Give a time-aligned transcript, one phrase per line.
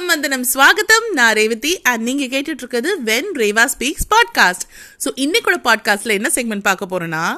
[0.00, 4.64] வணக்கம் வந்தனம் ஸ்வாகத்தம் நான் ரேவதி அண்ட் நீங்க கேட்டுட்டு இருக்கிறது when Reva speaks podcast
[5.04, 7.36] so இன்னைக்கோட பாட்காஸ்ட்ல என்ன செக்மெண்ட் பார்க்க போறோம்னா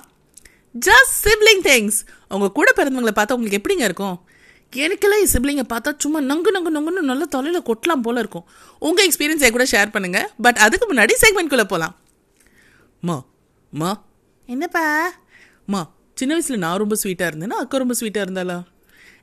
[0.75, 1.98] ஜஸ்ட் சிப்ளிங் திங்ஸ்
[2.29, 4.27] உங்க கூட பிறந்தவங்களை பார்த்தா உங்களுக்கு எப்படிங்க இருக்கும்?
[4.72, 8.46] எனக்கெல்லாம் என் சிப்ளிங்கை பார்த்தா சும்மா நங்கு நங்கு நங்குன்னு நல்ல தொலைல கொட்டலாம் போல இருக்கும்.
[8.79, 10.31] உங்க எக்ஸ்பீரியன்ஸை கூட ஷேர் பண்ணுங்க.
[10.42, 11.97] பட் அதுக்கு முன்னாடி செக்மெண்ட்குள்ள போலாம்.
[13.01, 13.24] மா
[13.72, 14.03] மா.
[14.47, 15.13] என்னப்பா?
[15.67, 15.83] மா
[16.15, 18.59] சின்ன வயசுல நான் ரொம்ப ஸ்வீட்டா இருந்தேன்னா அக்கா ரொம்ப ஸ்வீட்டா இருந்தாளா?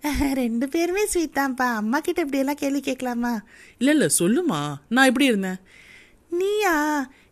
[0.41, 1.68] ரெண்டு பேருமே ஸ்வீட் தான்ப்பா.
[1.75, 3.31] அம்மா கிட்ட இப்படி எல்லாம் கேள்வி கேட்கலாமா?
[3.77, 4.59] இல்ல இல்ல சொல்லுமா.
[4.88, 5.59] நான் எப்படி இருந்தேன்?
[6.31, 6.76] நீயா?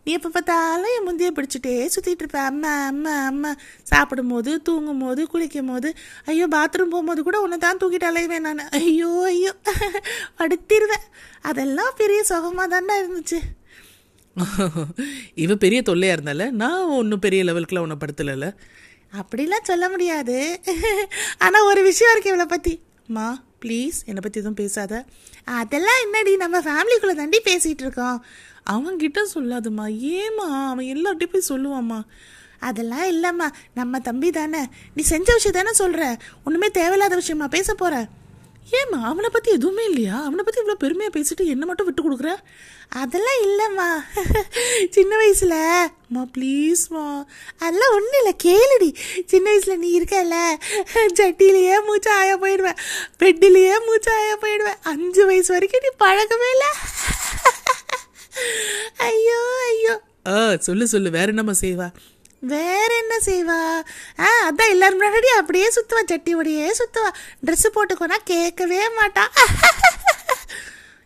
[0.04, 2.38] நீ எப்போ பார்த்தாலும் என் முந்தைய பிடிச்சிட்டே சுற்றிட்டு இருப்ப.
[2.42, 3.50] அம்மா அம்மா அம்மா.
[3.82, 5.88] சாப்பிடும் போது தூங்கும் போது குளிக்கும் போது
[6.24, 8.62] ஐயோ பாத்ரூம் போகும்போது கூட உன்னை தான் தூக்கிட்டு அலைவேன் நான்.
[8.80, 9.52] ஐயோ ஐயோ.
[10.38, 11.06] படுத்திடுவேன்
[11.42, 13.40] அதெல்லாம் பெரிய சுகமாக தானே இருந்துச்சு.
[15.44, 18.48] இவ பெரிய தொல்லையா இருந்தால நான் ஒன்றும் பெரிய லெவலுக்குலாம் உன்னை படுத்தலைல
[19.12, 20.60] அப்படிலாம் சொல்ல முடியாது.
[21.38, 25.04] ஆனால் ஒரு விஷயம் இருக்கு இவளை பற்றி மா ப்ளீஸ் என்னை பற்றி எதுவும் பேசாத.
[25.44, 28.24] அதெல்லாம் என்னடி நம்ம ஃபேமிலிக்குள்ளே தாண்டி பேசிகிட்டு இருக்கோம்.
[28.70, 29.86] அவன்கிட்ட சொல்லாதம்மா.
[30.16, 32.00] ஏமா அவன் எல்லார்ட்டையும் போய் சொல்லுவாம்மா.
[32.58, 33.48] அதெல்லாம் இல்லைம்மா.
[33.74, 34.66] நம்ம தம்பி தானே.
[34.94, 38.08] நீ செஞ்ச விஷயம் தானே சொல்கிற ஒன்றுமே தேவையில்லாத விஷயமா பேச போகிற
[38.68, 40.22] ஏம்மா அவனை பற்றி எதுவுமே இல்லையா?
[40.22, 42.36] அவனை பற்றி இவ்வளோ பெருமையாக பேசிட்டு என்ன மட்டும் விட்டு கொடுக்குற?
[42.92, 44.04] அதெல்லாம் இல்லைம்மா.
[44.90, 45.94] சின்ன வயசில்.
[46.06, 47.26] அம்மா ப்ளீஸ்மா
[47.58, 48.94] அதெல்லாம் ஒன்றும் இல்லை கேளுடி.
[49.26, 50.58] சின்ன வயசில் நீ இருக்கல
[51.12, 52.76] ஜட்டிலேயே மூச்சு ஆயா போயிடுவேன்
[53.18, 56.74] பெட்டிலேயே மூச்சு ஆயா போயிடுவேன் அஞ்சு வயசு வரைக்கும் நீ பழக்கமே இல்லை.
[59.08, 60.00] ஐயோ ஐயோ.
[60.28, 61.10] ஆ சொல்லு சொல்லு.
[61.10, 61.90] வேற என்னம்மா செய்வா?
[62.40, 63.82] வேற என்ன செய்வா?
[64.18, 67.10] ஆ அதான் எல்லாரும் முன்னாடி அப்படியே சுத்துவா சட்டி ஓடியே சுத்துவா.
[67.46, 69.24] ட்ரெஸ் போட்டுக்கோனா கேட்கவே மாட்டா.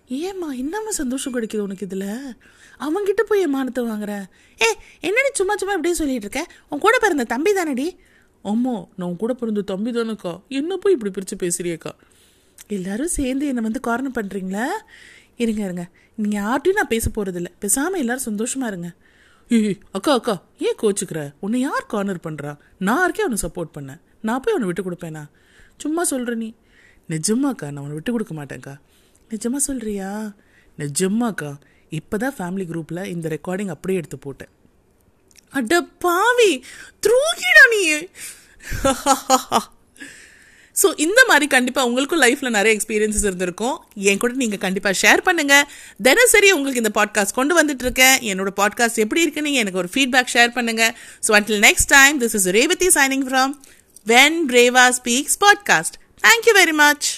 [0.07, 2.37] ஏம்மா என்னம்மா சந்தோஷம் கிடைக்குது உனக்கு இதில்?
[2.81, 4.25] அவங்கிட்ட போய் என் மானத்தை வாங்குற?
[4.63, 4.69] ஏ
[5.01, 6.55] என்னடி சும்மா சும்மா இப்படியே சொல்லிட்டு இருக்க?
[6.69, 7.97] உன் கூட பிறந்த தம்பி தானடி?
[8.43, 10.41] அம்மா நான் உன் கூட பிறந்த தம்பி தானேக்கா.
[10.49, 11.93] என்ன போய் இப்படி பிரித்து பேசுறியக்கா?
[12.69, 14.67] எல்லாரும் சேர்ந்து என்னை வந்து காரணம் பண்ணுறீங்களா
[15.37, 15.85] இருங்க இருங்க.
[16.15, 18.91] நீங்கள் யார்ட்டையும் நான் பேச போகிறதில்ல பேசாமல் எல்லோரும் சந்தோஷமா இருங்க.
[19.51, 21.35] ஏய் அக்கா அக்கா ஏன் கோச்சுக்கிற?
[21.41, 24.01] உன்னை யார் கார்னர் பண்ணுறா நான் இருக்கே அவனை சப்போர்ட் பண்ணேன்.
[24.21, 25.23] நான் போய் அவனை விட்டு கொடுப்பேனா?
[25.77, 26.55] சும்மா சொல்கிற நீ.
[27.09, 28.75] நிஜமாக்கா நான் அவனை விட்டு கொடுக்க மாட்டேன்க்கா
[29.31, 30.35] நிஜமா சொல்கிறியா
[30.79, 31.51] நிஜமாக்கா
[31.91, 34.51] இப்பதான் ஃபேமிலி குரூப்பில் இந்த ரெக்கார்டிங் அப்படியே எடுத்து போட்டேன்.
[35.51, 36.65] அட பாவி
[37.07, 37.83] த்ரூகிடா நீ
[40.77, 43.75] ஸோ இந்த மாதிரி கண்டிப்பாக உங்களுக்கும் லைஃப்பில் நிறைய எக்ஸ்பீரியன்ஸஸ் இருந்திருக்கும்.
[44.11, 45.65] என் கூட நீங்கள் கண்டிப்பாக ஷேர் பண்ணுங்கள்
[46.03, 48.17] தினசரி உங்களுக்கு இந்த பாட்காஸ்ட் கொண்டு வந்துட்டு இருக்கேன்.
[48.31, 50.95] என்னோட பாட்காஸ்ட் எப்படி இருக்குன்னு எனக்கு ஒரு ஃபீட்பேக் ஷேர் பண்ணுங்கள்
[51.27, 53.53] so until next time this is Revathi signing from
[54.07, 57.09] when Reva speaks podcast thank you very much